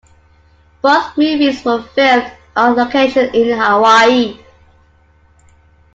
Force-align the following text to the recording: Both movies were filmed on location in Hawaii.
Both 0.81 1.15
movies 1.15 1.63
were 1.63 1.83
filmed 1.83 2.31
on 2.55 2.75
location 2.75 3.35
in 3.35 3.55
Hawaii. 3.55 4.39